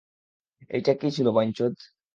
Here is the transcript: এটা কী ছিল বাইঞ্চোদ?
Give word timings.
এটা 0.69 0.91
কী 0.93 1.07
ছিল 1.11 1.27
বাইঞ্চোদ? 1.31 1.73